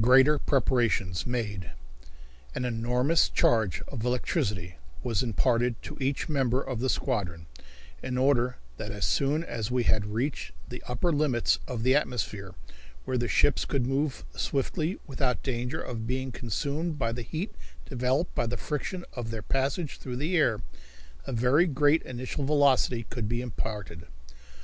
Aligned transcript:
Greater 0.00 0.40
Preparations 0.40 1.24
Made. 1.24 1.70
An 2.52 2.64
enormous 2.64 3.28
charge 3.28 3.80
of 3.82 4.04
electricity 4.04 4.74
was 5.04 5.22
imparted 5.22 5.80
to 5.84 5.96
each 6.00 6.28
member 6.28 6.60
of 6.60 6.80
the 6.80 6.88
squadron, 6.88 7.46
in 8.02 8.18
order 8.18 8.56
that 8.76 8.90
as 8.90 9.04
soon 9.04 9.44
as 9.44 9.70
we 9.70 9.84
had 9.84 10.06
reached 10.06 10.50
the 10.68 10.82
upper 10.88 11.12
limits 11.12 11.60
of 11.68 11.84
the 11.84 11.94
atmosphere, 11.94 12.56
where 13.04 13.16
the 13.16 13.28
ships 13.28 13.64
could 13.64 13.86
move 13.86 14.24
swiftly, 14.34 14.98
without 15.06 15.44
danger 15.44 15.80
of 15.80 16.08
being 16.08 16.32
consumed 16.32 16.98
by 16.98 17.12
the 17.12 17.22
heat 17.22 17.54
developed 17.88 18.34
by 18.34 18.48
the 18.48 18.56
friction 18.56 19.04
of 19.12 19.30
their 19.30 19.42
passage 19.42 19.98
through 19.98 20.16
the 20.16 20.36
air, 20.36 20.60
a 21.24 21.30
very 21.30 21.66
great 21.66 22.02
initial 22.02 22.44
velocity 22.44 23.06
could 23.10 23.28
be 23.28 23.40
imparted. 23.40 24.08